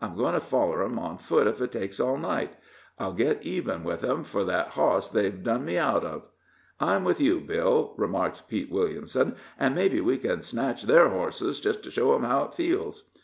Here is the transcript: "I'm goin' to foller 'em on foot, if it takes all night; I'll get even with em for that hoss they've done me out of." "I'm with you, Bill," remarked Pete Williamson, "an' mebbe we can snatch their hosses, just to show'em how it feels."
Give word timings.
"I'm 0.00 0.16
goin' 0.16 0.34
to 0.34 0.38
foller 0.40 0.84
'em 0.84 0.96
on 1.00 1.18
foot, 1.18 1.48
if 1.48 1.60
it 1.60 1.72
takes 1.72 1.98
all 1.98 2.16
night; 2.16 2.54
I'll 3.00 3.12
get 3.14 3.44
even 3.44 3.82
with 3.82 4.04
em 4.04 4.22
for 4.22 4.44
that 4.44 4.68
hoss 4.68 5.08
they've 5.10 5.42
done 5.42 5.64
me 5.64 5.76
out 5.76 6.04
of." 6.04 6.22
"I'm 6.78 7.02
with 7.02 7.20
you, 7.20 7.40
Bill," 7.40 7.92
remarked 7.96 8.46
Pete 8.46 8.70
Williamson, 8.70 9.34
"an' 9.58 9.74
mebbe 9.74 9.98
we 9.98 10.18
can 10.18 10.42
snatch 10.42 10.84
their 10.84 11.08
hosses, 11.08 11.58
just 11.58 11.82
to 11.82 11.90
show'em 11.90 12.20
how 12.22 12.44
it 12.44 12.54
feels." 12.54 13.10